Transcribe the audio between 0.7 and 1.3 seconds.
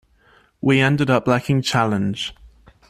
ended up